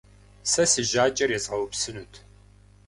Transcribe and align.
Сэ 0.51 0.63
си 0.71 0.81
жьакӏэр 0.89 1.31
езгъэупсынут. 1.37 2.13